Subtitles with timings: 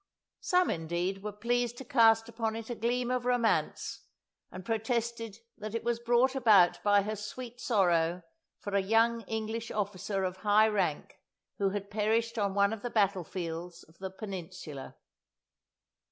[0.39, 4.01] Some, indeed, were pleased to cast upon it a gleam of romance,
[4.51, 8.23] and protested that it was brought about by her sweet sorrow
[8.57, 11.19] for a young English officer of high rank
[11.59, 14.95] who had perished on one of the battle fields of the Peninsula.